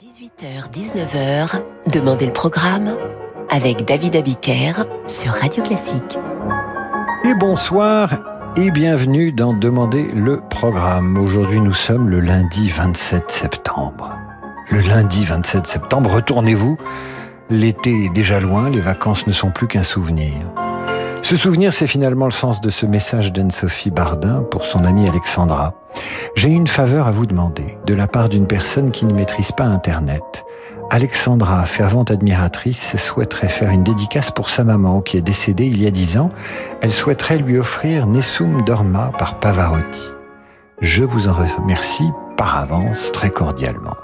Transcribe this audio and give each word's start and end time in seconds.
18h-19h, 0.00 1.60
Demandez 1.92 2.24
le 2.24 2.32
programme 2.32 2.96
avec 3.50 3.84
David 3.84 4.16
Abiker 4.16 4.86
sur 5.06 5.30
Radio 5.32 5.62
Classique. 5.62 6.18
Et 7.24 7.34
bonsoir 7.34 8.14
et 8.56 8.70
bienvenue 8.70 9.30
dans 9.30 9.52
Demandez 9.52 10.04
le 10.04 10.40
programme. 10.40 11.18
Aujourd'hui 11.18 11.60
nous 11.60 11.74
sommes 11.74 12.08
le 12.08 12.20
lundi 12.20 12.70
27 12.70 13.30
septembre. 13.30 14.16
Le 14.70 14.80
lundi 14.80 15.22
27 15.26 15.66
septembre, 15.66 16.14
retournez-vous. 16.14 16.78
L'été 17.50 18.06
est 18.06 18.14
déjà 18.14 18.40
loin, 18.40 18.70
les 18.70 18.80
vacances 18.80 19.26
ne 19.26 19.32
sont 19.32 19.50
plus 19.50 19.66
qu'un 19.66 19.82
souvenir. 19.82 20.32
Ce 21.22 21.36
souvenir, 21.36 21.72
c'est 21.72 21.86
finalement 21.86 22.24
le 22.24 22.32
sens 22.32 22.60
de 22.60 22.70
ce 22.70 22.86
message 22.86 23.32
d'Anne-Sophie 23.32 23.90
Bardin 23.90 24.42
pour 24.50 24.64
son 24.64 24.84
amie 24.84 25.08
Alexandra. 25.08 25.74
J'ai 26.34 26.48
une 26.48 26.66
faveur 26.66 27.06
à 27.06 27.12
vous 27.12 27.26
demander, 27.26 27.78
de 27.86 27.94
la 27.94 28.06
part 28.06 28.28
d'une 28.28 28.46
personne 28.46 28.90
qui 28.90 29.06
ne 29.06 29.12
maîtrise 29.12 29.52
pas 29.52 29.64
Internet. 29.64 30.44
Alexandra, 30.90 31.64
fervente 31.66 32.10
admiratrice, 32.10 32.96
souhaiterait 32.96 33.48
faire 33.48 33.70
une 33.70 33.84
dédicace 33.84 34.32
pour 34.32 34.50
sa 34.50 34.64
maman 34.64 35.02
qui 35.02 35.18
est 35.18 35.22
décédée 35.22 35.66
il 35.66 35.80
y 35.80 35.86
a 35.86 35.92
dix 35.92 36.18
ans. 36.18 36.30
Elle 36.80 36.92
souhaiterait 36.92 37.38
lui 37.38 37.58
offrir 37.58 38.06
Nessum 38.06 38.64
Dorma 38.64 39.12
par 39.16 39.38
Pavarotti. 39.38 40.12
Je 40.80 41.04
vous 41.04 41.28
en 41.28 41.34
remercie 41.34 42.10
par 42.36 42.56
avance 42.56 43.12
très 43.12 43.30
cordialement. 43.30 43.96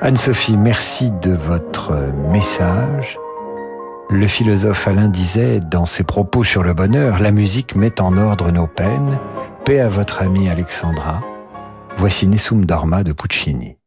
Anne-Sophie, 0.00 0.56
merci 0.56 1.10
de 1.10 1.32
votre 1.32 1.92
message. 2.30 3.18
Le 4.10 4.26
philosophe 4.26 4.88
Alain 4.88 5.08
disait 5.08 5.60
dans 5.60 5.84
ses 5.84 6.02
propos 6.02 6.42
sur 6.42 6.62
le 6.62 6.72
bonheur, 6.72 7.18
la 7.18 7.30
musique 7.30 7.76
met 7.76 8.00
en 8.00 8.16
ordre 8.16 8.50
nos 8.50 8.66
peines. 8.66 9.18
Paix 9.66 9.80
à 9.80 9.88
votre 9.88 10.22
amie 10.22 10.48
Alexandra. 10.48 11.20
Voici 11.98 12.26
Nessum 12.26 12.64
Dorma 12.64 13.04
de 13.04 13.12
Puccini. 13.12 13.77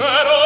Que 0.00 0.39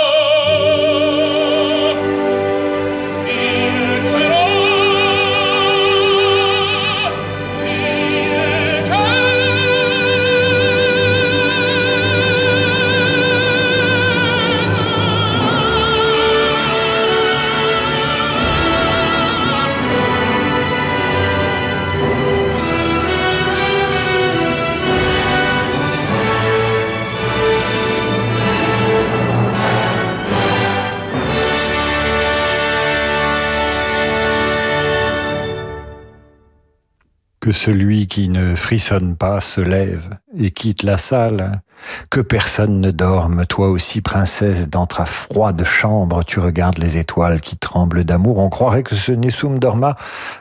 celui 37.55 38.07
qui 38.07 38.29
ne 38.29 38.55
frissonne 38.55 39.17
pas 39.17 39.41
se 39.41 39.61
lève 39.61 40.19
et 40.37 40.51
quitte 40.51 40.83
la 40.83 40.99
salle, 40.99 41.63
que 42.11 42.21
personne 42.21 42.81
ne 42.81 42.91
dorme, 42.91 43.47
toi 43.47 43.69
aussi 43.69 44.01
princesse, 44.01 44.69
dans 44.69 44.87
ta 44.87 45.07
froide 45.07 45.65
chambre, 45.65 46.25
tu 46.25 46.41
regardes 46.41 46.79
les 46.79 46.99
étoiles 46.99 47.41
qui 47.41 47.57
tremblent 47.57 48.05
d'amour. 48.05 48.39
On 48.39 48.49
croirait 48.49 48.83
que 48.83 48.95
ce 48.95 49.13
Nessum 49.13 49.59
Dorma, 49.59 49.97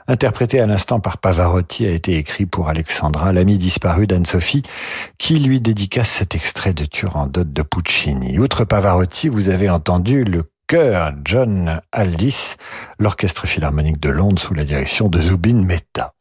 interprété 0.08 0.60
à 0.60 0.66
l'instant 0.66 1.00
par 1.00 1.18
Pavarotti, 1.18 1.86
a 1.86 1.92
été 1.92 2.18
écrit 2.18 2.46
pour 2.46 2.70
Alexandra, 2.70 3.34
l'amie 3.34 3.58
disparue 3.58 4.08
d'Anne-Sophie, 4.08 4.64
qui 5.18 5.36
lui 5.36 5.60
dédicace 5.60 6.10
cet 6.10 6.36
extrait 6.36 6.74
de 6.74 6.86
Turandot 6.86 7.44
de 7.44 7.62
Puccini. 7.62 8.40
Outre 8.40 8.66
Pavarotti, 8.66 9.30
vous 9.30 9.50
avez 9.50 9.70
entendu 9.70 10.24
le 10.24 10.44
chœur 10.68 11.12
John 11.24 11.82
Aldis, 11.92 12.56
l'orchestre 13.00 13.48
philharmonique 13.48 14.00
de 14.00 14.10
Londres 14.10 14.42
sous 14.42 14.54
la 14.54 14.64
direction 14.64 15.10
de 15.10 15.22
Zubin 15.22 15.64
Mehta. 15.64 16.14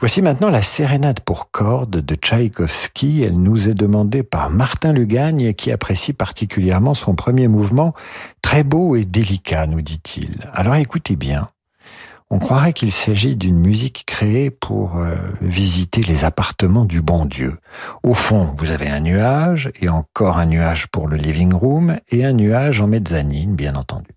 Voici 0.00 0.22
maintenant 0.22 0.48
la 0.48 0.62
sérénade 0.62 1.18
pour 1.18 1.50
cordes 1.50 1.96
de 1.96 2.14
Tchaïkovski. 2.14 3.22
Elle 3.24 3.42
nous 3.42 3.68
est 3.68 3.74
demandée 3.74 4.22
par 4.22 4.48
Martin 4.48 4.92
Lugagne 4.92 5.54
qui 5.54 5.72
apprécie 5.72 6.12
particulièrement 6.12 6.94
son 6.94 7.16
premier 7.16 7.48
mouvement, 7.48 7.94
très 8.40 8.62
beau 8.62 8.94
et 8.94 9.04
délicat, 9.04 9.66
nous 9.66 9.82
dit-il. 9.82 10.48
Alors 10.52 10.76
écoutez 10.76 11.16
bien. 11.16 11.48
On 12.30 12.38
croirait 12.38 12.74
qu'il 12.74 12.92
s'agit 12.92 13.34
d'une 13.34 13.58
musique 13.58 14.04
créée 14.06 14.50
pour 14.50 14.98
euh, 14.98 15.16
visiter 15.40 16.02
les 16.02 16.24
appartements 16.24 16.84
du 16.84 17.00
bon 17.00 17.24
Dieu. 17.24 17.58
Au 18.04 18.14
fond, 18.14 18.54
vous 18.56 18.70
avez 18.70 18.88
un 18.88 19.00
nuage, 19.00 19.72
et 19.80 19.88
encore 19.88 20.38
un 20.38 20.46
nuage 20.46 20.86
pour 20.88 21.08
le 21.08 21.16
living 21.16 21.54
room, 21.54 21.96
et 22.10 22.24
un 22.24 22.34
nuage 22.34 22.82
en 22.82 22.86
mezzanine, 22.86 23.56
bien 23.56 23.74
entendu. 23.74 24.10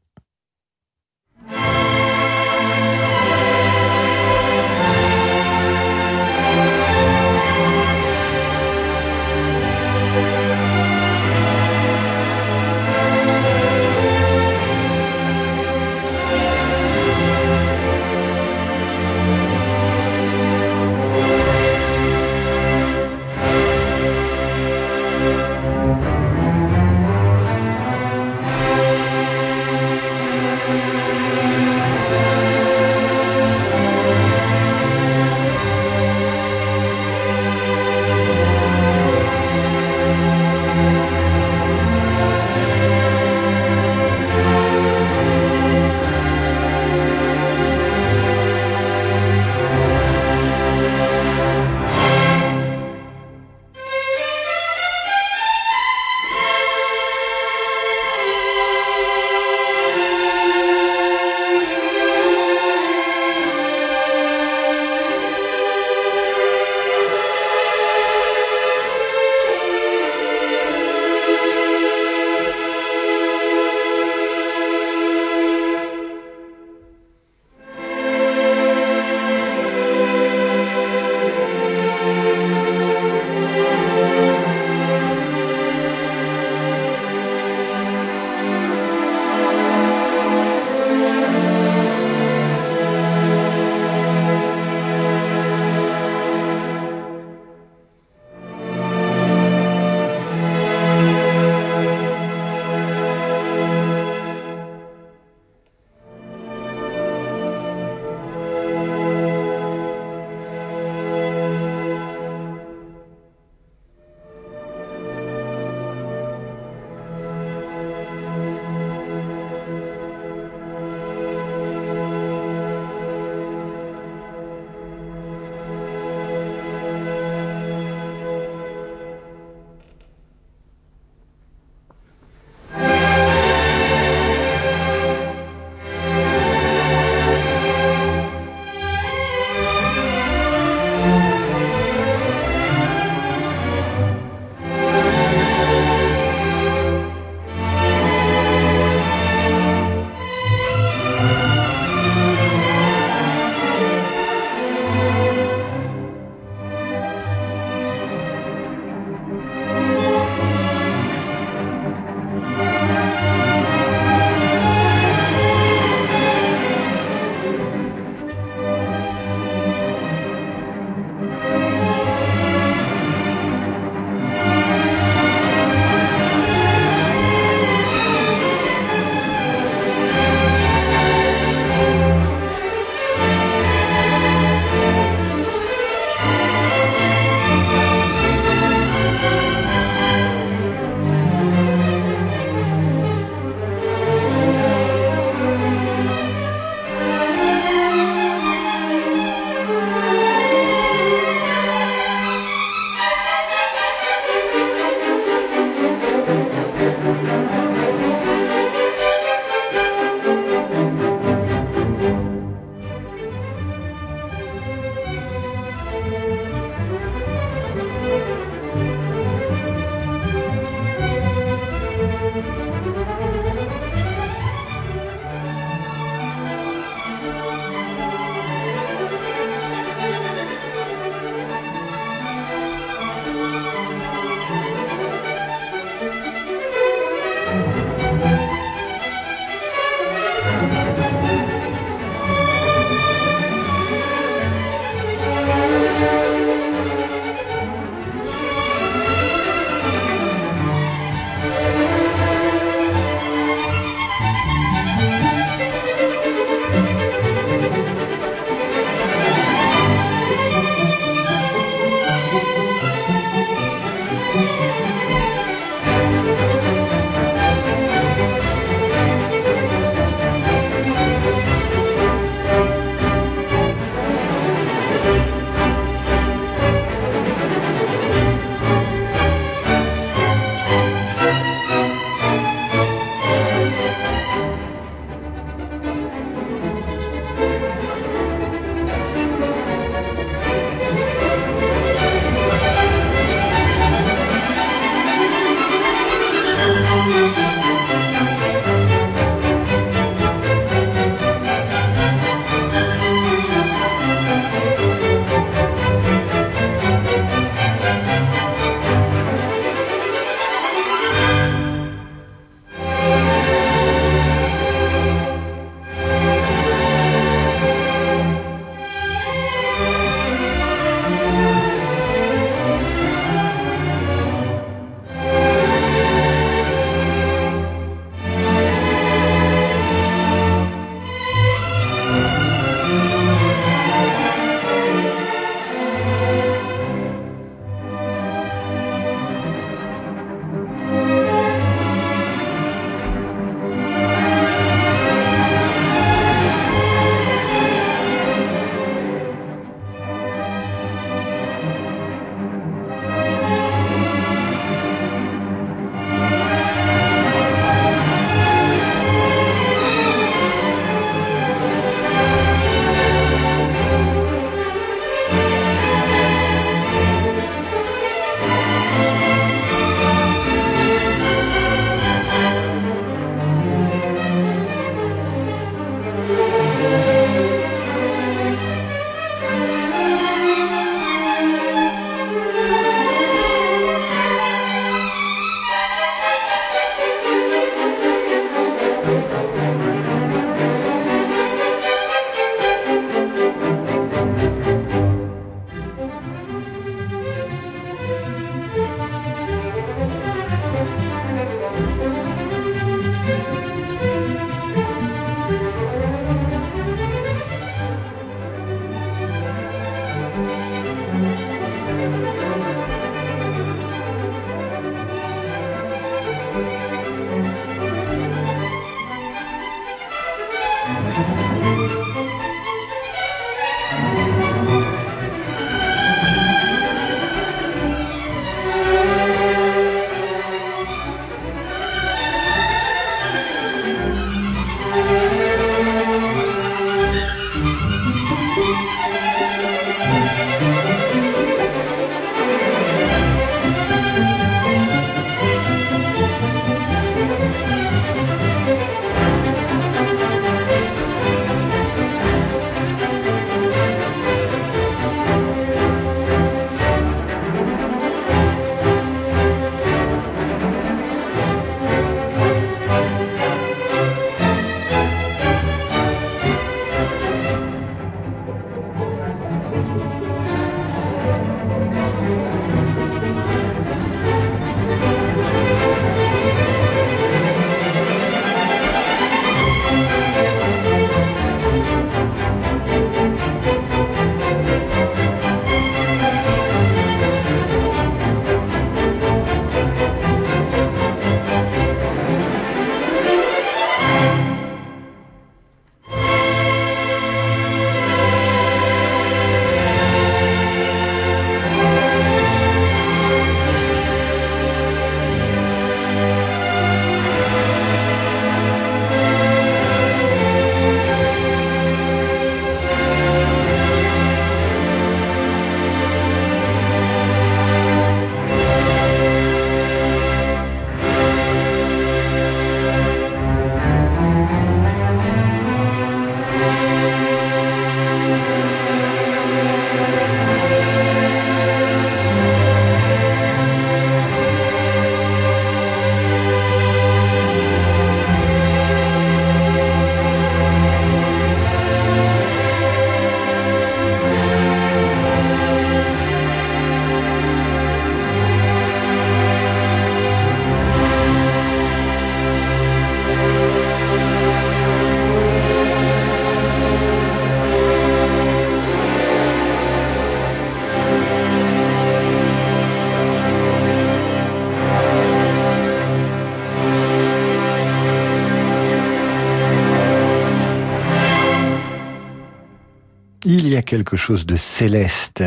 Quelque 573.92 574.16
chose 574.16 574.46
de 574.46 574.56
céleste 574.56 575.44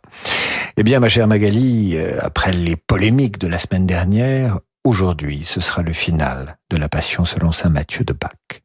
Eh 0.75 0.83
bien, 0.83 0.99
ma 0.99 1.07
chère 1.07 1.27
Magali, 1.27 1.95
euh, 1.95 2.17
après 2.21 2.51
les 2.51 2.75
polémiques 2.75 3.37
de 3.37 3.47
la 3.47 3.59
semaine 3.59 3.85
dernière, 3.85 4.59
aujourd'hui, 4.83 5.45
ce 5.45 5.61
sera 5.61 5.83
le 5.83 5.93
final 5.93 6.57
de 6.69 6.75
la 6.75 6.89
Passion 6.89 7.23
selon 7.23 7.53
Saint 7.53 7.69
Matthieu 7.69 8.03
de 8.03 8.13
Bach. 8.13 8.64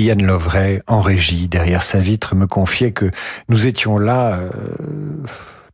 Yann 0.00 0.22
Lovray, 0.22 0.82
en 0.86 1.00
régie, 1.00 1.48
derrière 1.48 1.82
sa 1.82 1.98
vitre, 1.98 2.34
me 2.34 2.46
confiait 2.46 2.92
que 2.92 3.10
nous 3.48 3.66
étions 3.66 3.98
là, 3.98 4.34
euh, 4.34 4.50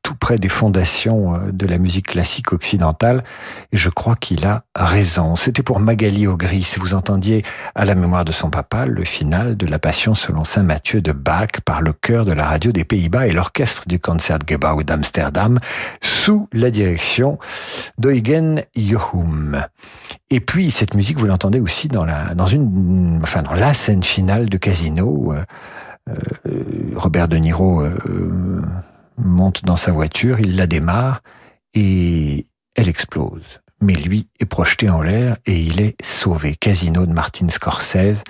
tout 0.04 0.14
près 0.14 0.38
des 0.38 0.48
fondations 0.48 1.34
euh, 1.34 1.38
de 1.50 1.66
la 1.66 1.78
musique 1.78 2.08
classique 2.08 2.52
occidentale, 2.52 3.24
et 3.72 3.76
je 3.76 3.88
crois 3.90 4.14
qu'il 4.14 4.46
a 4.46 4.64
raison. 4.76 5.34
C'était 5.34 5.62
pour 5.62 5.80
Magali 5.80 6.26
Augris, 6.26 6.74
vous 6.78 6.94
entendiez 6.94 7.44
à 7.74 7.84
la 7.84 7.94
mémoire 7.94 8.24
de 8.24 8.32
son 8.32 8.50
papa 8.50 8.86
le 8.86 9.04
final 9.04 9.56
de 9.56 9.66
la 9.66 9.78
Passion 9.78 10.14
selon 10.14 10.44
Saint 10.44 10.62
Matthieu 10.62 11.00
de 11.00 11.12
Bach 11.12 11.60
par 11.64 11.80
le 11.80 11.92
chœur 11.92 12.24
de 12.24 12.32
la 12.32 12.46
radio 12.46 12.70
des 12.70 12.84
Pays-Bas 12.84 13.26
et 13.26 13.32
l'orchestre 13.32 13.88
du 13.88 13.98
Concertgebouw 13.98 14.82
d'Amsterdam 14.84 15.58
sous 16.00 16.48
la 16.52 16.70
direction 16.70 17.38
d'Eugen 17.98 18.62
Jochum. 18.76 19.64
Et 20.30 20.40
puis 20.40 20.70
cette 20.70 20.94
musique, 20.94 21.18
vous 21.18 21.26
l'entendez 21.26 21.60
aussi 21.60 21.88
dans 21.88 22.04
la, 22.04 22.34
dans 22.34 22.46
une, 22.46 23.20
enfin 23.22 23.42
dans 23.42 23.54
la 23.54 23.74
scène 23.74 24.02
finale 24.02 24.48
de 24.48 24.56
Casino. 24.56 25.32
Euh, 25.32 25.44
euh, 26.08 26.92
Robert 26.96 27.28
De 27.28 27.36
Niro 27.36 27.82
monte 29.16 29.64
dans 29.64 29.76
sa 29.76 29.92
voiture, 29.92 30.40
il 30.40 30.56
la 30.56 30.66
démarre 30.66 31.22
et 31.74 32.46
elle 32.76 32.88
explose. 32.88 33.60
Mais 33.80 33.94
lui 33.94 34.28
est 34.40 34.46
projeté 34.46 34.88
en 34.88 35.02
l'air 35.02 35.36
et 35.46 35.60
il 35.60 35.80
est 35.80 35.96
sauvé. 36.02 36.54
Casino 36.54 37.06
de 37.06 37.12
Martin 37.12 37.48
Scorsese 37.48 38.22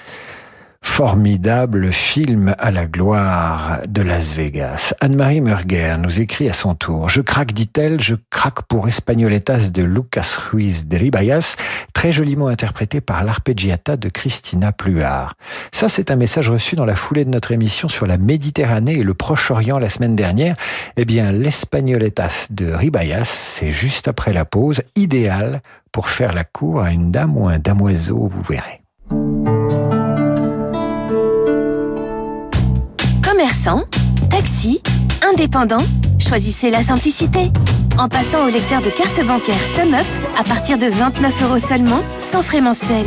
formidable 0.85 1.93
film 1.93 2.55
à 2.59 2.71
la 2.71 2.87
gloire 2.87 3.81
de 3.89 4.03
Las 4.03 4.35
Vegas. 4.35 4.95
Anne-Marie 5.01 5.41
Murger 5.41 5.97
nous 5.99 6.21
écrit 6.21 6.49
à 6.49 6.53
son 6.53 6.77
tour. 6.77 7.09
Je 7.09 7.21
craque, 7.21 7.53
dit-elle, 7.53 8.01
je 8.01 8.15
craque 8.31 8.63
pour 8.63 8.87
Espagnoletas 8.87 9.71
de 9.71 9.83
Lucas 9.83 10.37
Ruiz 10.39 10.87
de 10.87 10.97
Ribayas, 10.97 11.57
très 11.95 12.13
joliment 12.13 12.47
interprété 12.47 13.01
par 13.01 13.25
l'arpeggiata 13.25 13.97
de 13.97 14.09
Christina 14.09 14.71
Pluart. 14.71 15.35
Ça, 15.73 15.89
c'est 15.89 16.13
un 16.13 16.17
message 16.17 16.49
reçu 16.49 16.77
dans 16.77 16.85
la 16.85 16.95
foulée 16.95 17.25
de 17.25 17.31
notre 17.31 17.51
émission 17.51 17.89
sur 17.89 18.07
la 18.07 18.19
Méditerranée 18.19 18.99
et 18.99 19.03
le 19.03 19.15
Proche-Orient 19.15 19.81
la 19.81 19.89
semaine 19.89 20.15
dernière. 20.15 20.55
Eh 20.97 21.05
bien, 21.05 21.33
l'Espagnoletas 21.33 22.47
de 22.51 22.73
Ribayas, 22.73 23.25
c'est 23.25 23.71
juste 23.71 24.07
après 24.07 24.33
la 24.33 24.45
pause, 24.45 24.83
idéal 24.95 25.61
pour 25.91 26.09
faire 26.09 26.35
la 26.35 26.45
cour 26.45 26.83
à 26.83 26.93
une 26.93 27.11
dame 27.11 27.37
ou 27.37 27.49
un 27.49 27.59
damoiseau, 27.59 28.29
vous 28.29 28.43
verrez. 28.43 29.54
Taxi, 34.29 34.83
indépendant, 35.27 35.83
choisissez 36.19 36.71
la 36.71 36.83
simplicité. 36.83 37.51
En 37.99 38.11
passant 38.11 38.45
au 38.45 38.51
lecteur 38.51 38.83
de 38.83 38.91
carte 38.91 39.25
bancaire 39.25 39.61
SumUp 39.75 40.05
à 40.39 40.45
partir 40.45 40.77
de 40.77 40.87
29 40.87 41.43
euros 41.45 41.59
seulement, 41.59 42.03
sans 42.19 42.43
frais 42.43 42.61
mensuels. 42.61 43.07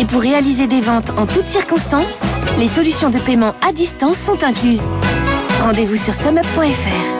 Et 0.00 0.04
pour 0.04 0.20
réaliser 0.20 0.66
des 0.66 0.80
ventes 0.80 1.12
en 1.16 1.26
toutes 1.26 1.46
circonstances, 1.46 2.22
les 2.58 2.66
solutions 2.66 3.10
de 3.10 3.18
paiement 3.18 3.54
à 3.66 3.72
distance 3.72 4.18
sont 4.18 4.42
incluses. 4.42 4.90
Rendez-vous 5.62 5.96
sur 5.96 6.14
sumup.fr. 6.14 7.19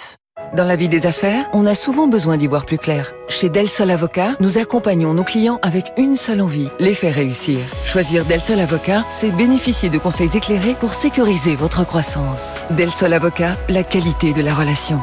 Dans 0.53 0.65
la 0.65 0.75
vie 0.75 0.89
des 0.89 1.05
affaires, 1.05 1.45
on 1.53 1.65
a 1.65 1.73
souvent 1.73 2.07
besoin 2.07 2.35
d'y 2.35 2.45
voir 2.45 2.65
plus 2.65 2.77
clair. 2.77 3.13
Chez 3.29 3.49
Del 3.49 3.69
Sol 3.69 3.89
Avocat, 3.89 4.35
nous 4.41 4.57
accompagnons 4.57 5.13
nos 5.13 5.23
clients 5.23 5.59
avec 5.61 5.93
une 5.95 6.17
seule 6.17 6.41
envie, 6.41 6.67
les 6.77 6.93
faire 6.93 7.15
réussir. 7.15 7.59
Choisir 7.85 8.25
Del 8.25 8.41
Sol 8.41 8.59
Avocat, 8.59 9.05
c'est 9.07 9.31
bénéficier 9.31 9.89
de 9.89 9.97
conseils 9.97 10.35
éclairés 10.35 10.73
pour 10.73 10.93
sécuriser 10.93 11.55
votre 11.55 11.85
croissance. 11.85 12.55
Del 12.71 12.89
Sol 12.89 13.13
Avocat, 13.13 13.55
la 13.69 13.83
qualité 13.83 14.33
de 14.33 14.41
la 14.41 14.53
relation. 14.53 14.99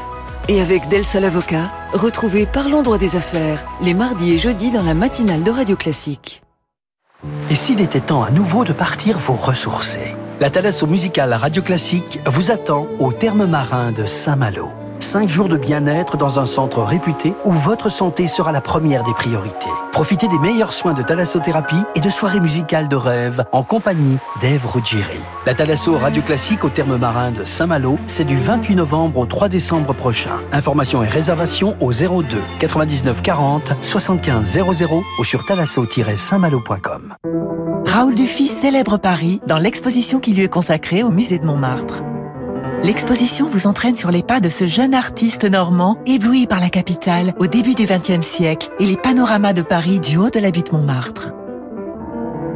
Et 0.49 0.61
avec 0.61 0.87
Del 0.89 1.07
Sol 1.07 1.25
Avocat, 1.25 1.71
retrouvez 1.95 2.45
Parlons 2.45 2.83
droit 2.83 2.99
des 2.99 3.17
affaires 3.17 3.65
les 3.81 3.95
mardis 3.95 4.35
et 4.35 4.39
jeudis 4.39 4.71
dans 4.71 4.83
la 4.83 4.93
matinale 4.93 5.45
de 5.45 5.51
Radio 5.51 5.77
Classique. 5.77 6.43
Et 7.49 7.55
s'il 7.55 7.81
était 7.81 8.01
temps 8.01 8.23
à 8.23 8.31
nouveau 8.31 8.65
de 8.65 8.75
partir 8.75 9.19
vous 9.19 9.37
ressourcer 9.37 10.15
La 10.41 10.51
Thalasso 10.51 10.87
musicale 10.87 11.33
Radio 11.33 11.63
Classique 11.63 12.21
vous 12.27 12.51
attend 12.51 12.87
au 12.99 13.13
terme 13.13 13.47
marin 13.47 13.93
de 13.93 14.05
Saint-Malo. 14.05 14.69
Cinq 15.01 15.29
jours 15.29 15.49
de 15.49 15.57
bien-être 15.57 16.17
dans 16.17 16.41
un 16.41 16.47
centre 16.47 16.83
réputé 16.83 17.35
où 17.45 17.53
votre 17.53 17.89
santé 17.89 18.27
sera 18.27 18.51
la 18.51 18.61
première 18.61 19.05
des 19.05 19.15
priorités. 19.15 19.71
Profitez 19.93 20.27
des 20.27 20.39
meilleurs 20.39 20.73
soins 20.73 20.93
de 20.93 21.03
thalassothérapie 21.03 21.83
et 21.95 22.01
de 22.01 22.11
soirées 22.11 22.41
musicales 22.41 22.89
de 22.89 22.97
rêve 22.97 23.45
en 23.53 23.63
compagnie 23.63 24.19
d'Ève 24.41 24.67
Ruggieri. 24.67 25.21
La 25.47 25.55
Thalasso 25.55 25.97
Radio 25.97 26.21
Classique 26.23 26.65
au 26.65 26.69
terme 26.69 26.97
marin 26.97 27.31
de 27.31 27.45
Saint-Malo, 27.45 27.99
c'est 28.07 28.25
du 28.25 28.37
28 28.37 28.75
novembre 28.75 29.21
au 29.21 29.27
3 29.27 29.49
décembre 29.49 29.95
prochain. 29.95 30.41
Informations 30.53 31.05
et 31.05 31.09
réservations 31.09 31.77
au 31.81 31.93
02 31.93 32.43
99 32.59 33.23
40 33.23 33.73
75 33.81 34.59
00 34.73 35.03
ou 35.19 35.25
sur 35.25 35.45
thalasso-saintmalo.com. 35.45 37.15
Raoul 37.87 38.15
Dufy 38.15 38.49
célèbre 38.49 38.99
Paris 38.99 39.41
dans 39.47 39.59
l'exposition 39.59 40.19
qui 40.19 40.33
lui 40.33 40.43
est 40.43 40.49
consacrée 40.49 41.03
au 41.03 41.11
musée 41.11 41.39
de 41.39 41.47
Montmartre. 41.47 42.03
L'exposition 42.85 43.49
vous 43.49 43.67
entraîne 43.67 43.97
sur 43.97 44.11
les 44.11 44.23
pas 44.23 44.41
de 44.41 44.49
ce 44.49 44.67
jeune 44.67 44.95
artiste 44.95 45.45
normand, 45.45 45.99
ébloui 46.07 46.47
par 46.47 46.61
la 46.61 46.71
capitale 46.71 47.35
au 47.39 47.49
début 47.49 47.75
du 47.75 47.85
XXe 47.85 48.25
siècle 48.25 48.71
et 48.79 48.87
les 48.87 48.97
panoramas 48.97 49.53
de 49.53 49.63
Paris 49.63 49.99
du 49.99 50.17
haut 50.17 50.31
de 50.31 50.39
la 50.39 50.53
butte 50.53 50.73
Montmartre. 50.73 51.31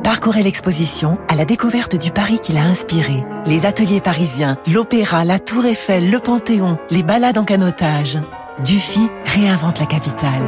Parcourez 0.04 0.42
l'exposition 0.42 1.18
à 1.28 1.34
la 1.34 1.44
découverte 1.44 1.96
du 1.96 2.12
Paris 2.12 2.38
qui 2.40 2.52
l'a 2.52 2.62
inspiré. 2.62 3.24
Les 3.46 3.66
ateliers 3.66 4.00
parisiens, 4.00 4.58
l'opéra, 4.66 5.24
la 5.24 5.38
tour 5.38 5.66
Eiffel, 5.66 6.10
le 6.10 6.18
Panthéon, 6.20 6.78
les 6.90 7.02
balades 7.02 7.38
en 7.38 7.44
canotage. 7.44 8.18
Dufy 8.64 9.10
réinvente 9.24 9.80
la 9.80 9.86
capitale. 9.86 10.42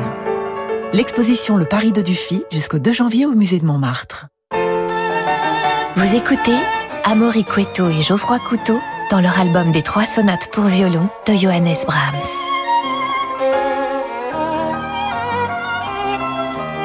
L'exposition 0.92 1.56
Le 1.56 1.64
Paris 1.64 1.92
de 1.92 2.02
Dufy 2.02 2.44
jusqu'au 2.52 2.78
2 2.78 2.92
janvier 2.92 3.26
au 3.26 3.32
musée 3.32 3.58
de 3.58 3.66
Montmartre. 3.66 4.26
Vous 5.96 6.14
écoutez 6.14 6.56
Amaury 7.04 7.44
Cueto 7.44 7.88
et 7.88 8.02
Geoffroy 8.02 8.38
Couteau 8.38 8.80
dans 9.10 9.20
leur 9.20 9.38
album 9.38 9.72
des 9.72 9.82
trois 9.82 10.06
sonates 10.06 10.48
pour 10.50 10.64
violon 10.64 11.08
de 11.26 11.34
Johannes 11.34 11.74
Brahms. 11.86 12.14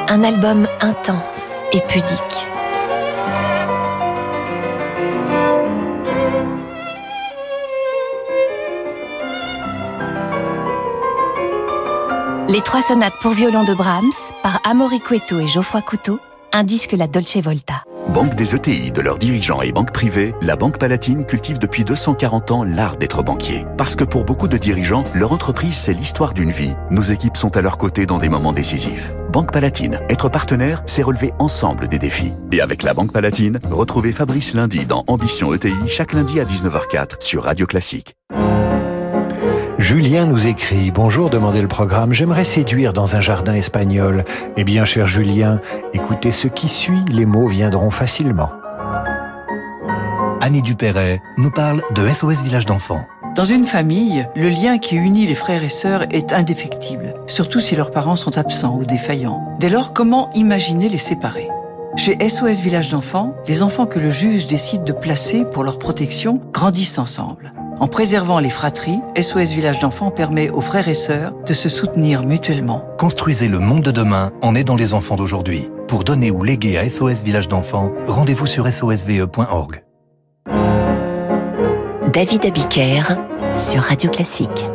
Un 0.08 0.22
album 0.24 0.66
intense 0.80 1.60
et 1.72 1.80
pudique. 1.80 2.46
Les 12.48 12.62
trois 12.62 12.82
sonates 12.82 13.14
pour 13.20 13.32
violon 13.32 13.64
de 13.64 13.74
Brahms 13.74 14.10
par 14.42 14.60
Amaury 14.64 15.00
Cueto 15.00 15.38
et 15.38 15.46
Geoffroy 15.46 15.82
Couteau, 15.82 16.18
un 16.52 16.64
disque 16.64 16.92
La 16.92 17.06
Dolce 17.06 17.36
Volta. 17.36 17.84
Banque 18.08 18.34
des 18.34 18.54
ETI, 18.54 18.90
de 18.90 19.00
leurs 19.00 19.18
dirigeants 19.18 19.62
et 19.62 19.70
banques 19.70 19.92
privées, 19.92 20.34
la 20.42 20.56
Banque 20.56 20.78
Palatine 20.78 21.24
cultive 21.24 21.58
depuis 21.58 21.84
240 21.84 22.50
ans 22.50 22.64
l'art 22.64 22.96
d'être 22.96 23.22
banquier. 23.22 23.64
Parce 23.76 23.94
que 23.94 24.04
pour 24.04 24.24
beaucoup 24.24 24.48
de 24.48 24.56
dirigeants, 24.56 25.04
leur 25.14 25.32
entreprise, 25.32 25.76
c'est 25.76 25.92
l'histoire 25.92 26.34
d'une 26.34 26.50
vie. 26.50 26.74
Nos 26.90 27.02
équipes 27.02 27.36
sont 27.36 27.56
à 27.56 27.60
leur 27.60 27.78
côté 27.78 28.06
dans 28.06 28.18
des 28.18 28.28
moments 28.28 28.52
décisifs. 28.52 29.12
Banque 29.30 29.52
Palatine, 29.52 30.00
être 30.08 30.28
partenaire, 30.28 30.82
c'est 30.86 31.02
relever 31.02 31.32
ensemble 31.38 31.88
des 31.88 31.98
défis. 31.98 32.32
Et 32.50 32.60
avec 32.60 32.82
la 32.82 32.94
Banque 32.94 33.12
Palatine, 33.12 33.58
retrouvez 33.70 34.12
Fabrice 34.12 34.54
lundi 34.54 34.86
dans 34.86 35.04
Ambition 35.06 35.54
ETI, 35.54 35.72
chaque 35.86 36.12
lundi 36.12 36.40
à 36.40 36.44
19h04 36.44 37.20
sur 37.22 37.44
Radio 37.44 37.66
Classique. 37.66 38.16
Julien 39.80 40.26
nous 40.26 40.46
écrit 40.46 40.90
Bonjour, 40.90 41.30
demandez 41.30 41.62
le 41.62 41.66
programme. 41.66 42.12
J'aimerais 42.12 42.44
séduire 42.44 42.92
dans 42.92 43.16
un 43.16 43.22
jardin 43.22 43.54
espagnol. 43.54 44.24
Eh 44.58 44.62
bien, 44.62 44.84
cher 44.84 45.06
Julien, 45.06 45.58
écoutez 45.94 46.32
ce 46.32 46.48
qui 46.48 46.68
suit, 46.68 47.02
les 47.10 47.24
mots 47.24 47.48
viendront 47.48 47.88
facilement. 47.88 48.50
Annie 50.42 50.60
Dupéret 50.60 51.22
nous 51.38 51.50
parle 51.50 51.80
de 51.94 52.06
SOS 52.06 52.42
Village 52.42 52.66
d'enfants. 52.66 53.06
Dans 53.34 53.46
une 53.46 53.64
famille, 53.64 54.28
le 54.36 54.50
lien 54.50 54.76
qui 54.76 54.96
unit 54.96 55.26
les 55.26 55.34
frères 55.34 55.64
et 55.64 55.70
sœurs 55.70 56.02
est 56.10 56.34
indéfectible, 56.34 57.14
surtout 57.26 57.60
si 57.60 57.74
leurs 57.74 57.90
parents 57.90 58.16
sont 58.16 58.36
absents 58.36 58.76
ou 58.76 58.84
défaillants. 58.84 59.56
Dès 59.60 59.70
lors, 59.70 59.94
comment 59.94 60.28
imaginer 60.34 60.90
les 60.90 60.98
séparer? 60.98 61.48
Chez 61.96 62.18
SOS 62.28 62.60
Village 62.60 62.90
d'enfants, 62.90 63.34
les 63.48 63.62
enfants 63.62 63.86
que 63.86 63.98
le 63.98 64.10
juge 64.10 64.46
décide 64.46 64.84
de 64.84 64.92
placer 64.92 65.46
pour 65.46 65.64
leur 65.64 65.78
protection 65.78 66.38
grandissent 66.52 66.98
ensemble. 66.98 67.54
En 67.80 67.86
préservant 67.86 68.40
les 68.40 68.50
fratries, 68.50 69.00
SOS 69.18 69.52
Village 69.52 69.78
d'enfants 69.78 70.10
permet 70.10 70.50
aux 70.50 70.60
frères 70.60 70.88
et 70.88 70.94
sœurs 70.94 71.32
de 71.46 71.54
se 71.54 71.70
soutenir 71.70 72.24
mutuellement. 72.24 72.84
Construisez 72.98 73.48
le 73.48 73.58
monde 73.58 73.82
de 73.82 73.90
demain 73.90 74.32
en 74.42 74.54
aidant 74.54 74.76
les 74.76 74.92
enfants 74.92 75.16
d'aujourd'hui. 75.16 75.70
Pour 75.88 76.04
donner 76.04 76.30
ou 76.30 76.42
léguer 76.42 76.76
à 76.76 76.86
SOS 76.86 77.22
Village 77.22 77.48
d'enfants, 77.48 77.90
rendez-vous 78.04 78.46
sur 78.46 78.70
sosve.org. 78.70 79.82
David 82.12 82.44
Abiker 82.44 83.02
sur 83.56 83.80
Radio 83.80 84.10
Classique. 84.10 84.70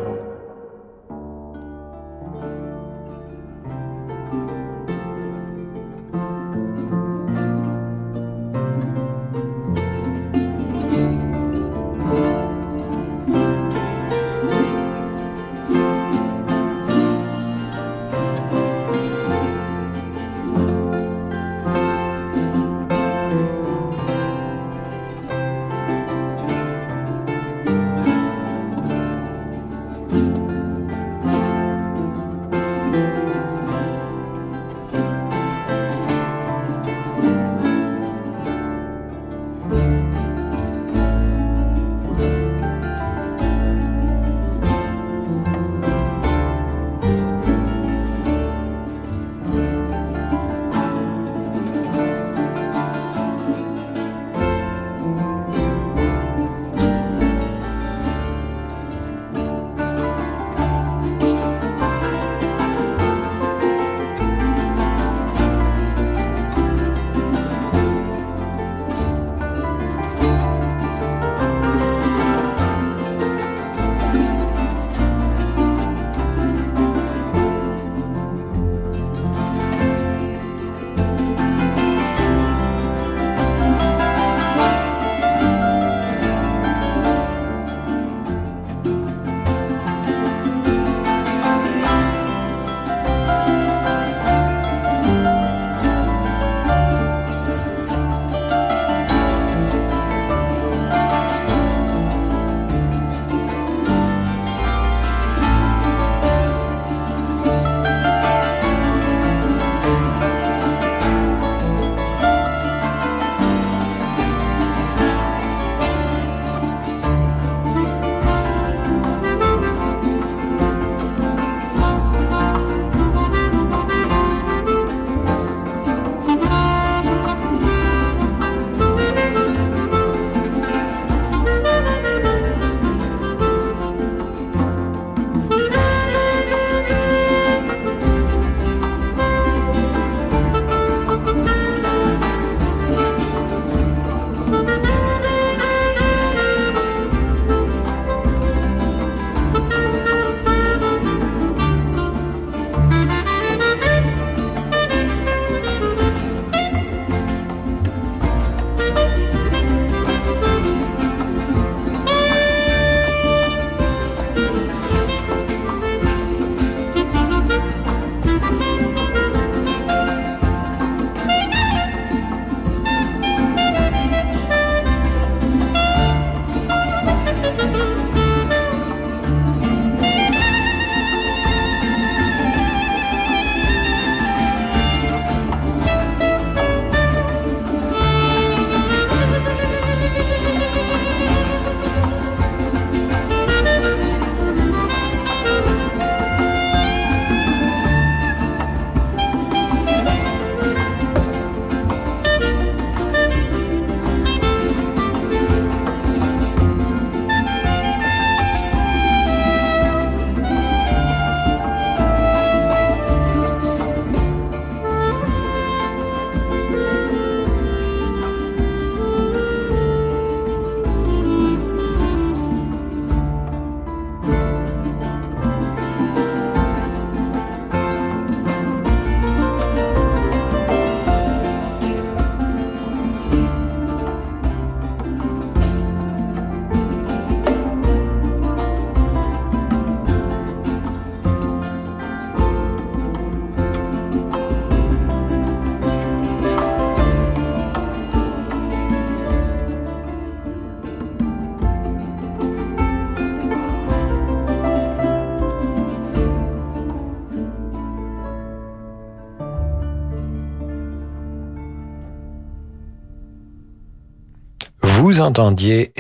Vous 265.05 265.21
entendiez 265.21 265.93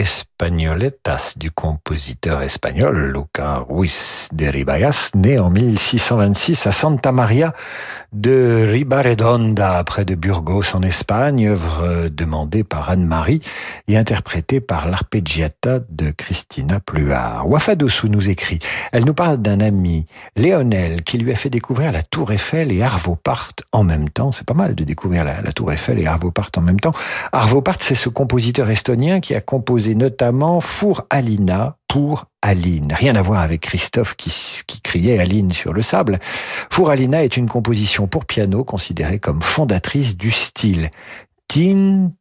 Du 1.37 1.49
compositeur 1.49 2.41
espagnol 2.41 3.13
Luca 3.13 3.59
Ruiz 3.69 4.27
de 4.33 4.45
Ribayas, 4.45 5.11
né 5.15 5.39
en 5.39 5.49
1626 5.49 6.67
à 6.67 6.73
Santa 6.73 7.13
Maria 7.13 7.53
de 8.11 8.65
Ribaredonda, 8.69 9.81
près 9.85 10.03
de 10.03 10.13
Burgos 10.13 10.73
en 10.73 10.81
Espagne, 10.81 11.47
œuvre 11.47 12.09
demandée 12.09 12.65
par 12.65 12.89
Anne-Marie 12.89 13.39
et 13.87 13.97
interprétée 13.97 14.59
par 14.59 14.87
l'arpeggiata 14.89 15.79
de 15.89 16.11
Christina 16.11 16.81
Pluart. 16.81 17.49
Wafadosu 17.49 18.09
nous 18.09 18.29
écrit, 18.29 18.59
elle 18.91 19.05
nous 19.05 19.13
parle 19.13 19.37
d'un 19.37 19.61
ami, 19.61 20.05
Léonel, 20.35 21.03
qui 21.03 21.17
lui 21.17 21.31
a 21.31 21.35
fait 21.35 21.49
découvrir 21.49 21.93
la 21.93 22.03
Tour 22.03 22.33
Eiffel 22.33 22.73
et 22.73 22.81
Arvo 22.81 23.15
Part 23.15 23.51
en 23.71 23.83
même 23.83 24.09
temps. 24.09 24.33
C'est 24.33 24.45
pas 24.45 24.53
mal 24.53 24.75
de 24.75 24.83
découvrir 24.83 25.23
la, 25.23 25.41
Tour 25.53 25.71
Eiffel 25.71 25.99
et 25.99 26.07
Arvo 26.07 26.31
Part 26.31 26.51
en 26.57 26.61
même 26.61 26.79
temps. 26.79 26.93
Arvo 27.31 27.61
Part, 27.61 27.77
c'est 27.79 27.95
ce 27.95 28.09
compositeur 28.09 28.69
estonien 28.69 29.21
qui 29.21 29.33
a 29.33 29.41
composé 29.41 29.95
notamment 29.95 30.24
Four 30.61 31.05
Alina, 31.09 31.77
pour 31.87 32.25
Aline. 32.41 32.93
Rien 32.93 33.15
à 33.15 33.21
voir 33.21 33.41
avec 33.41 33.61
Christophe 33.61 34.15
qui, 34.15 34.31
criait 34.83 35.19
Aline 35.19 35.51
sur 35.51 35.71
le 35.71 35.81
sable. 35.81 36.19
Pour 36.69 36.89
Alina 36.89 37.23
est 37.23 37.37
une 37.37 37.47
composition 37.47 38.07
pour 38.07 38.25
piano 38.25 38.63
considérée 38.63 39.19
comme 39.19 39.41
fondatrice 39.41 40.17
du 40.17 40.31
style. 40.31 40.91
Tin 41.47 42.11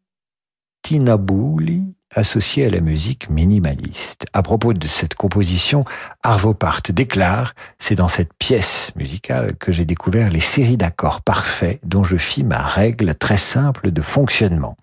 Tinabouli 0.82 1.82
associée 2.14 2.66
à 2.66 2.70
la 2.70 2.80
musique 2.80 3.28
minimaliste. 3.28 4.26
À 4.32 4.42
propos 4.42 4.72
de 4.72 4.86
cette 4.86 5.14
composition, 5.14 5.84
Arvo 6.22 6.54
Part 6.54 6.82
déclare 6.90 7.54
C'est 7.78 7.96
dans 7.96 8.08
cette 8.08 8.32
pièce 8.34 8.92
musicale 8.94 9.56
que 9.56 9.72
j'ai 9.72 9.84
découvert 9.84 10.30
les 10.30 10.40
séries 10.40 10.76
d'accords 10.76 11.20
parfaits 11.20 11.80
dont 11.84 12.04
je 12.04 12.16
fis 12.16 12.44
ma 12.44 12.62
règle 12.62 13.14
très 13.16 13.38
simple 13.38 13.90
de 13.90 14.02
fonctionnement. 14.02 14.76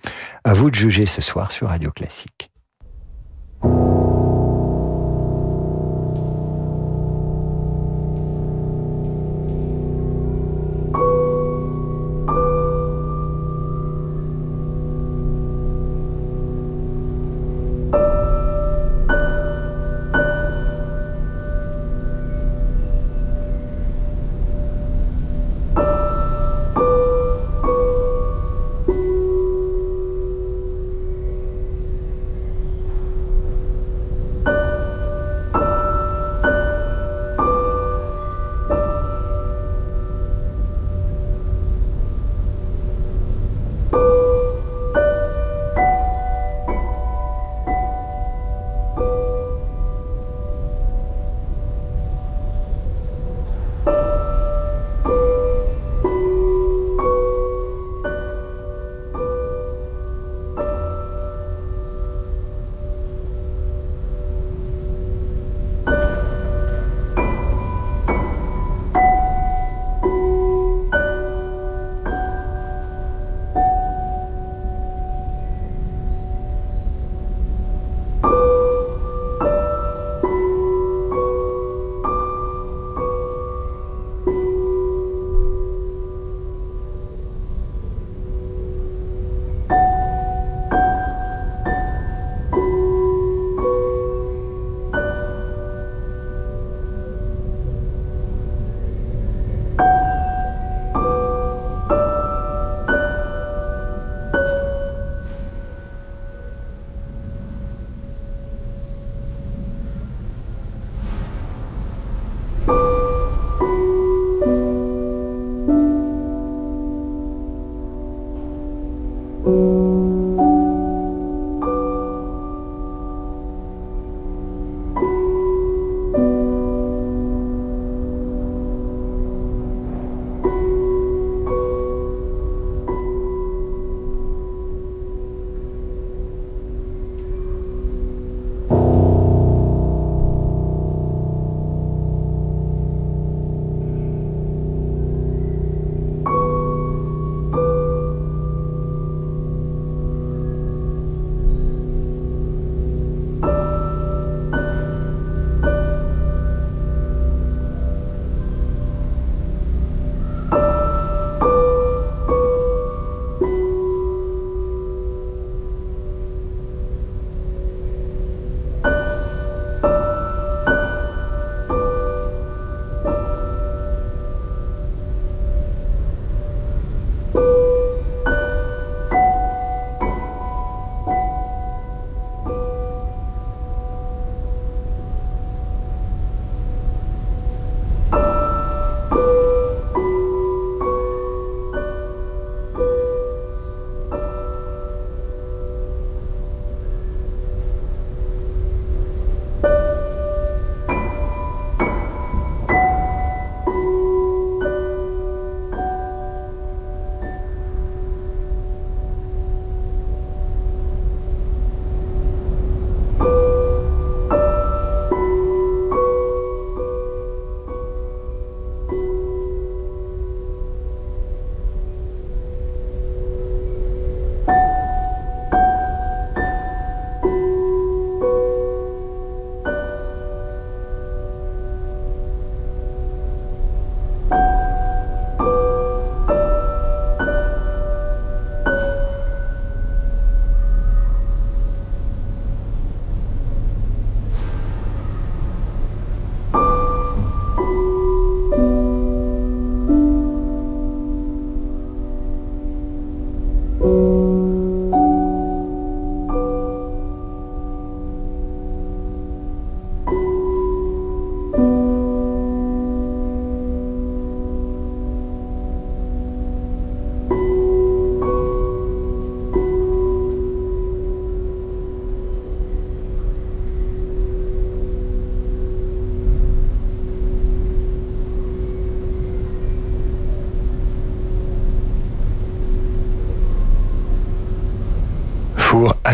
À 0.44 0.54
vous 0.54 0.70
de 0.70 0.76
juger 0.76 1.06
ce 1.06 1.22
soir 1.22 1.52
sur 1.52 1.70
Radio 1.70 1.92
Classique. 1.92 2.51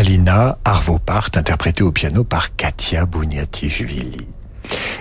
Alina 0.08 0.56
Arvopart, 0.64 1.28
interprétée 1.34 1.82
au 1.82 1.92
piano 1.92 2.24
par 2.24 2.56
Katia 2.56 3.04
Bouniatichvili. 3.04 4.26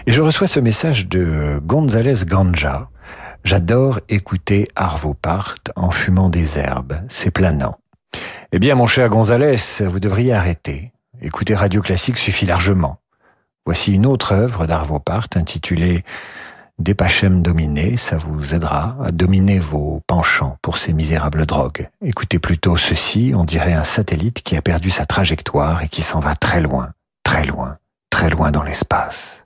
Et 0.06 0.12
je 0.12 0.22
reçois 0.22 0.48
ce 0.48 0.60
message 0.60 1.08
de 1.08 1.62
González 1.66 2.26
Ganja. 2.26 2.90
J'adore 3.46 4.02
écouter 4.10 4.68
Arvopart 4.76 5.60
en 5.78 5.92
fumant 5.92 6.28
des 6.28 6.60
herbes, 6.60 6.96
c'est 7.08 7.32
planant. 7.32 7.78
Eh 8.52 8.60
bien, 8.60 8.76
mon 8.76 8.86
cher 8.86 9.08
González, 9.08 9.56
vous 9.80 10.02
devriez 10.02 10.34
arrêter. 10.34 10.92
Écouter 11.22 11.56
Radio 11.56 11.82
Classique 11.82 12.18
suffit 12.18 12.46
largement. 12.46 13.00
Voici 13.66 13.94
une 13.94 14.06
autre 14.06 14.34
œuvre 14.34 14.68
d'Arvopart 14.68 15.30
intitulée 15.36 16.04
des 16.80 16.94
Pachem 16.94 17.42
dominés, 17.42 17.98
ça 17.98 18.18
vous 18.18 18.54
aidera 18.54 18.96
à 19.04 19.12
dominer 19.12 19.60
vos 19.60 20.02
penchants 20.08 20.58
pour 20.62 20.78
ces 20.78 20.94
misérables 20.94 21.46
drogues. 21.46 21.90
Écoutez 22.04 22.40
plutôt 22.40 22.78
ceci, 22.78 23.34
on 23.36 23.44
dirait 23.44 23.74
un 23.74 23.84
satellite 23.84 24.42
qui 24.44 24.56
a 24.56 24.62
perdu 24.62 24.90
sa 24.90 25.06
trajectoire 25.06 25.84
et 25.84 25.90
qui 25.90 26.02
s'en 26.02 26.20
va 26.20 26.36
très 26.36 26.62
loin, 26.62 26.92
très 27.24 27.46
loin, 27.46 27.78
très 28.10 28.30
loin 28.30 28.52
dans 28.52 28.64
l'espace. 28.64 29.37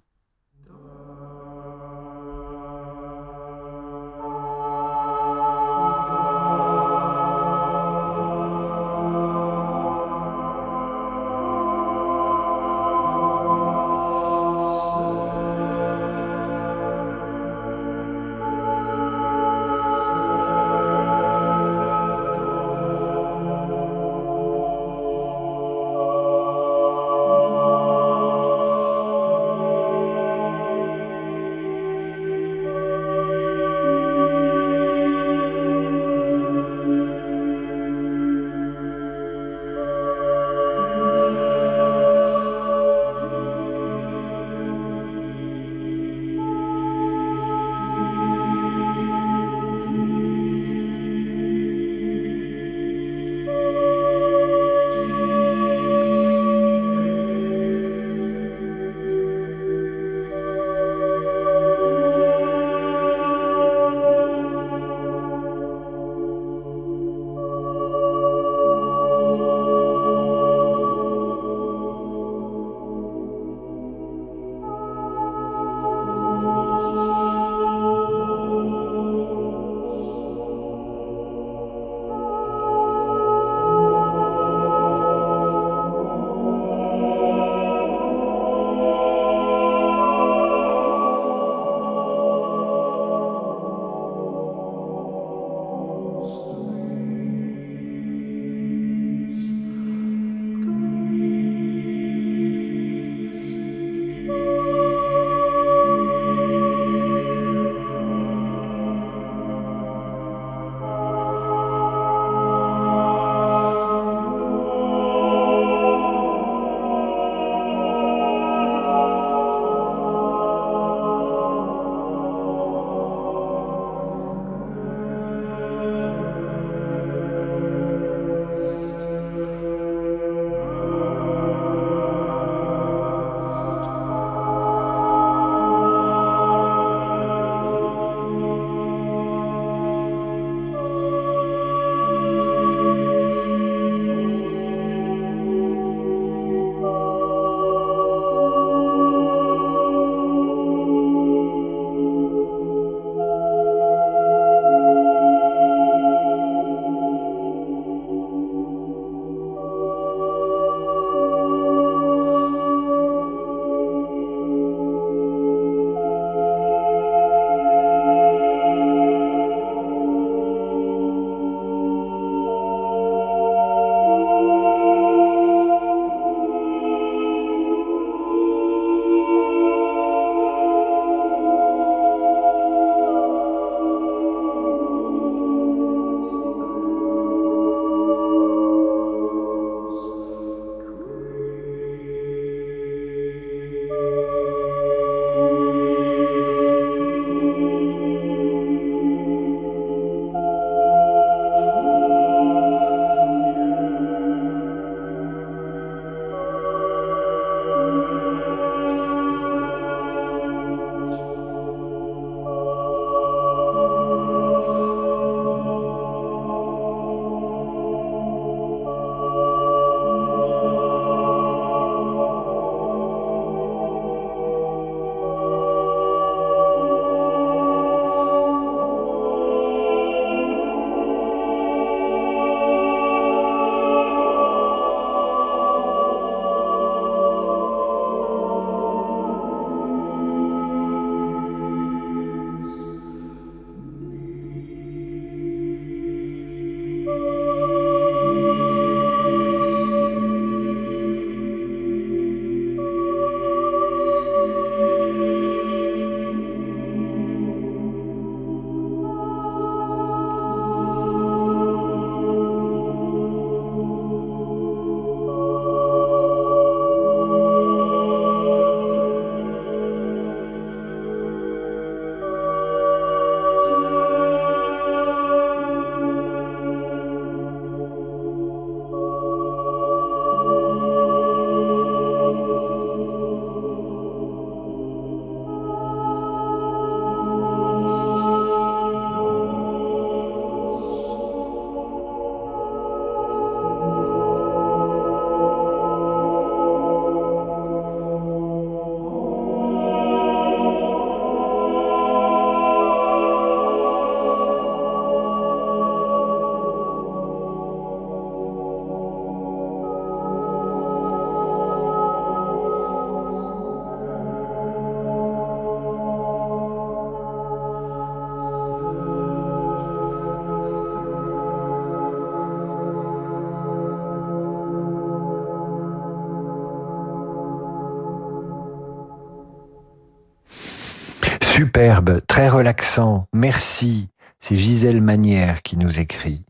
Superbe, 331.82 332.22
très 332.28 332.48
relaxant. 332.48 333.26
Merci. 333.34 334.10
C'est 334.40 334.56
Gisèle 334.56 335.02
Manière 335.02 335.64
qui 335.64 335.78
nous 335.78 336.00
écrit. 336.00 336.46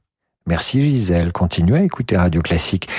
Merci 0.45 0.82
Gisèle, 0.82 1.32
continuez 1.32 1.79
à 1.79 1.84
écouter 1.84 2.17
Radio 2.17 2.41
Classique. 2.41 2.89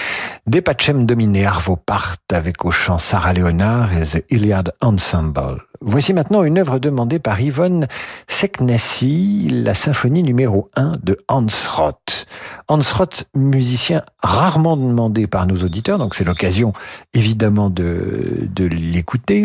Des 0.46 0.62
Pacem 0.62 1.04
Domine 1.04 1.36
Arvo 1.44 1.76
Part 1.76 2.16
avec 2.30 2.64
au 2.64 2.70
chant 2.70 2.96
Sarah 2.96 3.34
Leonard 3.34 3.94
et 3.94 4.06
The 4.06 4.24
Iliad 4.30 4.72
Ensemble. 4.80 5.62
Voici 5.82 6.14
maintenant 6.14 6.42
une 6.42 6.56
œuvre 6.56 6.78
demandée 6.78 7.18
par 7.18 7.38
Yvonne 7.38 7.86
Seknassi, 8.28 9.48
la 9.50 9.74
symphonie 9.74 10.22
numéro 10.22 10.70
1 10.74 11.00
de 11.02 11.18
Hans 11.28 11.44
Roth. 11.76 12.21
Hans 12.68 12.78
Roth, 12.96 13.24
musicien 13.34 14.02
rarement 14.22 14.76
demandé 14.76 15.26
par 15.26 15.46
nos 15.46 15.56
auditeurs, 15.56 15.98
donc 15.98 16.14
c'est 16.14 16.24
l'occasion 16.24 16.72
évidemment 17.14 17.70
de, 17.70 18.48
de 18.54 18.64
l'écouter. 18.64 19.44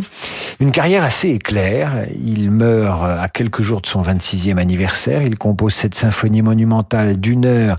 Une 0.60 0.72
carrière 0.72 1.03
assez 1.03 1.30
éclair. 1.30 2.05
Il 2.24 2.51
meurt 2.51 3.03
à 3.03 3.28
quelques 3.30 3.62
jours 3.62 3.82
de 3.82 3.88
son 3.88 4.01
26e 4.01 4.58
anniversaire. 4.58 5.22
Il 5.22 5.38
compose 5.38 5.74
cette 5.74 5.95
symphonie 5.95 6.41
monumentale 6.41 7.18
d'une 7.18 7.45
heure, 7.45 7.76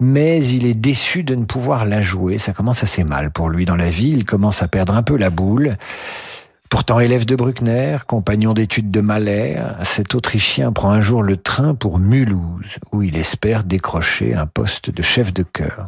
mais 0.00 0.44
il 0.44 0.66
est 0.66 0.74
déçu 0.74 1.22
de 1.22 1.34
ne 1.34 1.44
pouvoir 1.44 1.84
la 1.84 2.02
jouer. 2.02 2.38
Ça 2.38 2.52
commence 2.52 2.82
assez 2.82 3.04
mal 3.04 3.30
pour 3.30 3.48
lui 3.48 3.64
dans 3.64 3.76
la 3.76 3.90
vie. 3.90 4.10
Il 4.10 4.24
commence 4.24 4.62
à 4.62 4.68
perdre 4.68 4.94
un 4.94 5.02
peu 5.02 5.16
la 5.16 5.30
boule. 5.30 5.76
Pourtant 6.70 7.00
élève 7.00 7.26
de 7.26 7.34
Bruckner, 7.34 7.98
compagnon 8.06 8.54
d'études 8.54 8.92
de 8.92 9.00
Mahler, 9.00 9.60
cet 9.82 10.14
Autrichien 10.14 10.70
prend 10.72 10.92
un 10.92 11.00
jour 11.00 11.24
le 11.24 11.36
train 11.36 11.74
pour 11.74 11.98
Mulhouse, 11.98 12.78
où 12.92 13.02
il 13.02 13.16
espère 13.16 13.64
décrocher 13.64 14.34
un 14.34 14.46
poste 14.46 14.88
de 14.88 15.02
chef 15.02 15.34
de 15.34 15.42
chœur. 15.42 15.86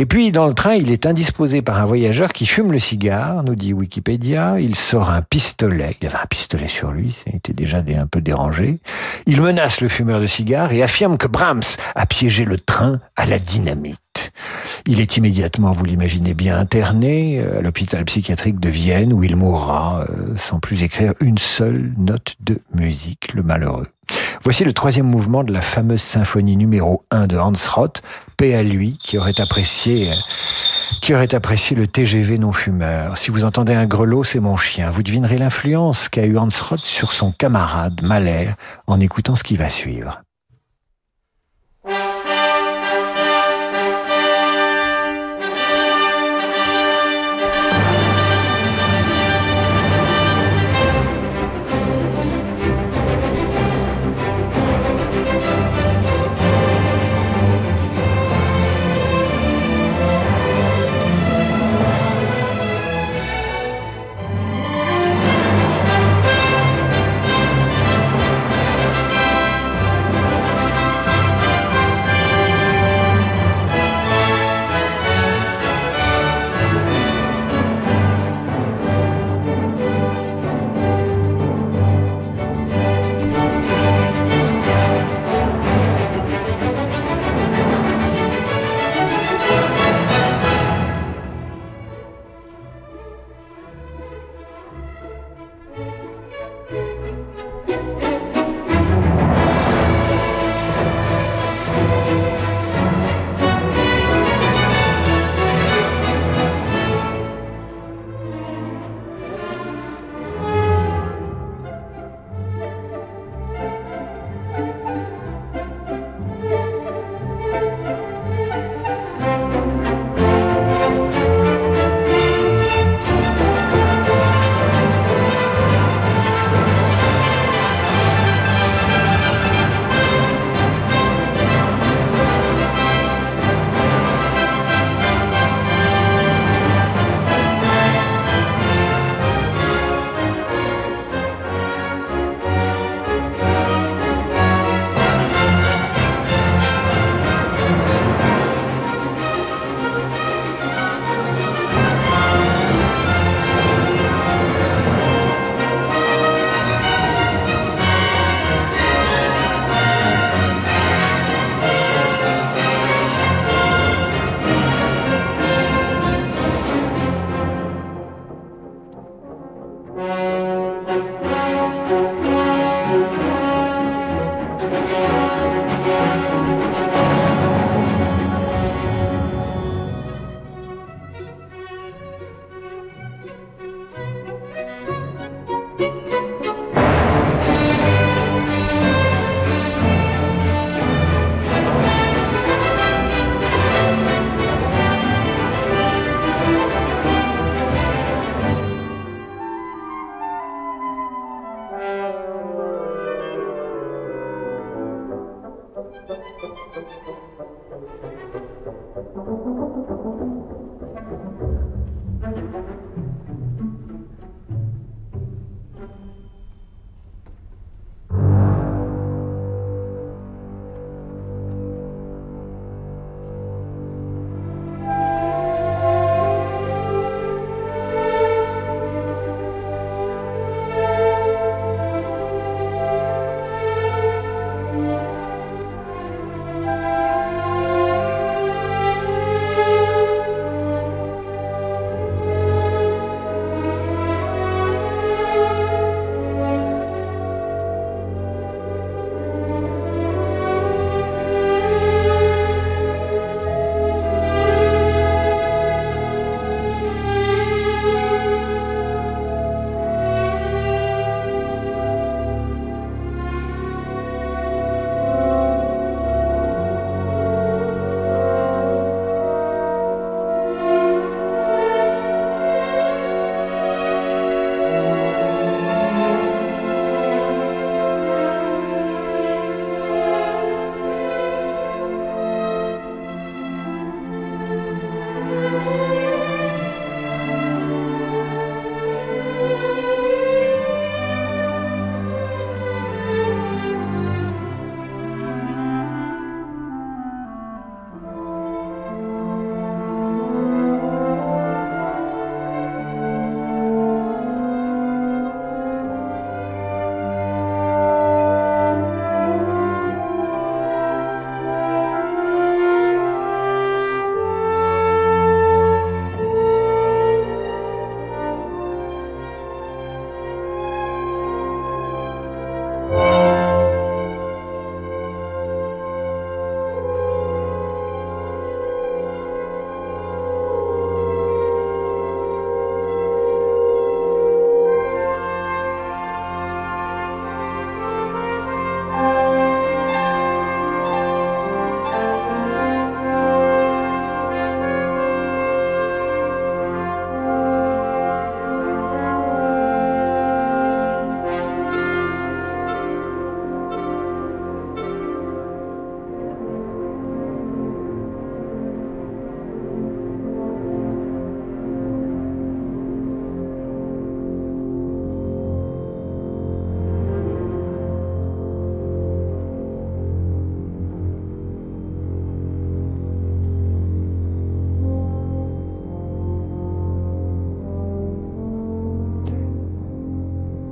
Et 0.00 0.06
puis, 0.06 0.30
dans 0.30 0.46
le 0.46 0.54
train, 0.54 0.74
il 0.74 0.92
est 0.92 1.06
indisposé 1.06 1.60
par 1.60 1.78
un 1.78 1.84
voyageur 1.84 2.32
qui 2.32 2.46
fume 2.46 2.70
le 2.70 2.78
cigare, 2.78 3.42
nous 3.42 3.56
dit 3.56 3.72
Wikipédia. 3.72 4.60
Il 4.60 4.76
sort 4.76 5.10
un 5.10 5.22
pistolet. 5.22 5.96
Il 6.00 6.06
avait 6.06 6.18
un 6.18 6.26
pistolet 6.26 6.68
sur 6.68 6.92
lui, 6.92 7.10
ça 7.10 7.30
était 7.34 7.52
déjà 7.52 7.78
un 7.78 8.06
peu 8.06 8.20
dérangé. 8.20 8.78
Il 9.26 9.40
menace 9.40 9.80
le 9.80 9.88
fumeur 9.88 10.20
de 10.20 10.28
cigares 10.28 10.72
et 10.72 10.84
affirme 10.84 11.18
que 11.18 11.26
Brahms 11.26 11.76
a 11.96 12.06
piégé 12.06 12.44
le 12.44 12.58
train 12.60 13.00
à 13.16 13.26
la 13.26 13.40
dynamite. 13.40 14.32
Il 14.86 15.00
est 15.00 15.16
immédiatement, 15.16 15.72
vous 15.72 15.84
l'imaginez 15.84 16.34
bien, 16.34 16.58
interné 16.58 17.40
euh, 17.40 17.58
à 17.58 17.62
l'hôpital 17.62 18.04
psychiatrique 18.04 18.60
de 18.60 18.68
Vienne 18.68 19.12
où 19.12 19.24
il 19.24 19.34
mourra 19.34 20.06
euh, 20.08 20.36
sans 20.36 20.60
plus 20.60 20.84
écrire 20.84 21.14
une 21.20 21.38
seule 21.38 21.92
note 21.98 22.36
de 22.40 22.58
musique, 22.72 23.34
le 23.34 23.42
malheureux. 23.42 23.88
Voici 24.44 24.64
le 24.64 24.72
troisième 24.72 25.06
mouvement 25.06 25.44
de 25.44 25.52
la 25.52 25.60
fameuse 25.60 26.00
symphonie 26.00 26.56
numéro 26.56 27.02
1 27.10 27.26
de 27.26 27.36
Hans 27.36 27.52
Roth, 27.74 28.02
paix 28.36 28.54
à 28.54 28.62
lui, 28.62 28.98
qui 29.02 29.18
aurait 29.18 29.40
apprécié, 29.40 30.10
qui 31.00 31.14
aurait 31.14 31.34
apprécié 31.34 31.76
le 31.76 31.86
TGV 31.86 32.38
non 32.38 32.52
fumeur. 32.52 33.18
Si 33.18 33.30
vous 33.30 33.44
entendez 33.44 33.74
un 33.74 33.86
grelot, 33.86 34.24
c'est 34.24 34.40
mon 34.40 34.56
chien. 34.56 34.90
Vous 34.90 35.02
devinerez 35.02 35.38
l'influence 35.38 36.08
qu'a 36.08 36.24
eu 36.24 36.38
Hans 36.38 36.48
Roth 36.68 36.80
sur 36.80 37.12
son 37.12 37.32
camarade 37.32 38.00
Mahler 38.02 38.50
en 38.86 39.00
écoutant 39.00 39.36
ce 39.36 39.44
qui 39.44 39.56
va 39.56 39.68
suivre. 39.68 40.22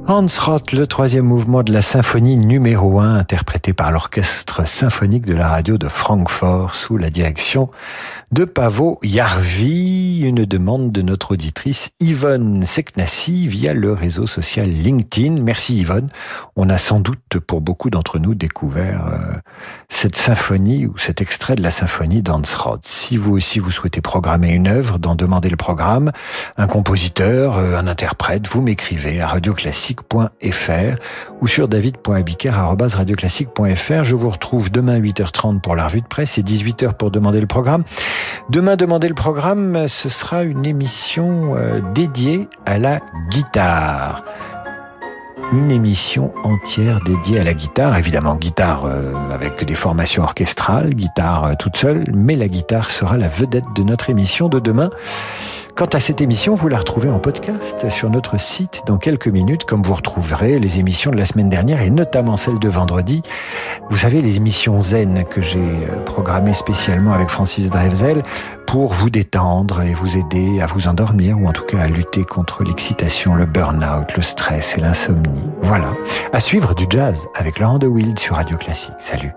Hans 0.08 0.26
Roth, 0.40 0.70
le 0.70 0.86
troisième 0.86 1.24
mouvement 1.24 1.64
de 1.64 1.72
la 1.72 1.82
symphonie 1.82 2.36
numéro 2.36 3.00
1, 3.00 3.16
interprété 3.16 3.72
par 3.72 3.90
l'orchestre 3.90 4.64
symphonique 4.64 5.26
de 5.26 5.34
la 5.34 5.48
radio 5.48 5.78
de 5.78 5.88
Francfort 5.88 6.76
sous 6.76 6.96
la 6.96 7.10
direction 7.10 7.70
de 8.30 8.44
Pavo 8.44 9.00
Yarvi, 9.02 10.20
une 10.20 10.44
demande 10.44 10.92
de 10.92 11.02
notre 11.02 11.32
auditrice 11.32 11.90
Yvonne 11.98 12.64
Seknassi 12.64 13.48
via 13.48 13.74
le 13.74 13.92
réseau 13.92 14.26
social 14.26 14.68
LinkedIn. 14.68 15.42
Merci 15.42 15.78
Yvonne. 15.78 16.08
On 16.54 16.70
a 16.70 16.78
sans 16.78 17.00
doute 17.00 17.40
pour 17.44 17.60
beaucoup 17.60 17.90
d'entre 17.90 18.20
nous 18.20 18.36
découvert 18.36 19.08
euh, 19.08 19.34
cette 19.88 20.16
symphonie 20.16 20.86
ou 20.86 20.96
cet 20.98 21.20
extrait 21.20 21.56
de 21.56 21.62
la 21.62 21.72
symphonie 21.72 22.22
d'Hans 22.22 22.42
Roth. 22.56 22.84
Si 22.84 23.16
vous 23.16 23.32
aussi 23.32 23.58
vous 23.58 23.72
souhaitez 23.72 24.00
programmer 24.00 24.52
une 24.52 24.68
œuvre, 24.68 25.00
d'en 25.00 25.16
demander 25.16 25.48
le 25.48 25.56
programme, 25.56 26.12
un 26.56 26.68
compositeur, 26.68 27.56
euh, 27.56 27.76
un 27.76 27.88
interprète, 27.88 28.46
vous 28.46 28.62
m'écrivez 28.62 29.20
à 29.20 29.26
Radio 29.26 29.52
Classique 29.52 29.95
ou 31.40 31.46
sur 31.46 31.68
david.abiker.radioclassique.fr. 31.68 34.04
Je 34.04 34.14
vous 34.14 34.30
retrouve 34.30 34.70
demain 34.70 34.98
8h30 34.98 35.60
pour 35.60 35.76
la 35.76 35.86
revue 35.86 36.00
de 36.00 36.06
presse 36.06 36.38
et 36.38 36.42
18h 36.42 36.94
pour 36.94 37.10
demander 37.10 37.40
le 37.40 37.46
programme. 37.46 37.84
Demain, 38.50 38.76
demander 38.76 39.08
le 39.08 39.14
programme, 39.14 39.88
ce 39.88 40.08
sera 40.08 40.42
une 40.42 40.64
émission 40.64 41.54
euh, 41.56 41.80
dédiée 41.94 42.48
à 42.64 42.78
la 42.78 43.00
guitare 43.30 44.22
une 45.52 45.70
émission 45.70 46.32
entière 46.44 47.00
dédiée 47.04 47.40
à 47.40 47.44
la 47.44 47.54
guitare. 47.54 47.96
Évidemment, 47.96 48.34
guitare 48.34 48.84
euh, 48.84 49.12
avec 49.30 49.64
des 49.64 49.74
formations 49.74 50.24
orchestrales, 50.24 50.94
guitare 50.94 51.44
euh, 51.44 51.54
toute 51.58 51.76
seule, 51.76 52.04
mais 52.12 52.34
la 52.34 52.48
guitare 52.48 52.90
sera 52.90 53.16
la 53.16 53.28
vedette 53.28 53.64
de 53.74 53.82
notre 53.82 54.10
émission 54.10 54.48
de 54.48 54.58
demain. 54.58 54.90
Quant 55.76 55.84
à 55.92 56.00
cette 56.00 56.22
émission, 56.22 56.54
vous 56.54 56.68
la 56.68 56.78
retrouvez 56.78 57.10
en 57.10 57.18
podcast 57.18 57.90
sur 57.90 58.08
notre 58.08 58.40
site 58.40 58.80
dans 58.86 58.96
quelques 58.96 59.28
minutes, 59.28 59.64
comme 59.66 59.82
vous 59.82 59.92
retrouverez 59.92 60.58
les 60.58 60.78
émissions 60.78 61.10
de 61.10 61.18
la 61.18 61.26
semaine 61.26 61.50
dernière 61.50 61.82
et 61.82 61.90
notamment 61.90 62.38
celle 62.38 62.58
de 62.58 62.68
vendredi. 62.70 63.20
Vous 63.90 63.98
savez, 63.98 64.22
les 64.22 64.38
émissions 64.38 64.80
zen 64.80 65.26
que 65.26 65.42
j'ai 65.42 65.58
euh, 65.58 66.02
programmées 66.06 66.54
spécialement 66.54 67.12
avec 67.12 67.28
Francis 67.28 67.68
Drevel 67.68 68.22
pour 68.66 68.94
vous 68.94 69.10
détendre 69.10 69.82
et 69.82 69.92
vous 69.92 70.16
aider 70.16 70.62
à 70.62 70.66
vous 70.66 70.88
endormir 70.88 71.38
ou 71.38 71.46
en 71.46 71.52
tout 71.52 71.64
cas 71.64 71.80
à 71.80 71.88
lutter 71.88 72.24
contre 72.24 72.64
l'excitation, 72.64 73.34
le 73.34 73.44
burn-out, 73.44 74.16
le 74.16 74.22
stress 74.22 74.78
et 74.78 74.80
l'insomnie. 74.80 75.50
Voilà. 75.60 75.92
À 76.32 76.40
suivre 76.40 76.74
du 76.74 76.86
jazz 76.88 77.28
avec 77.34 77.58
Laurent 77.58 77.78
de 77.78 77.86
Wild 77.86 78.18
sur 78.18 78.36
Radio 78.36 78.56
Classique. 78.56 78.94
Salut. 78.98 79.34